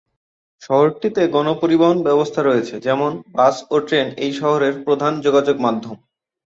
[0.61, 5.95] শহরটিতে গণপরিবহন ব্যবস্থা রয়েছে যেমন- বাস ও ট্রেন এই শহরের প্রধান যোগাযোগ মাধ্যম।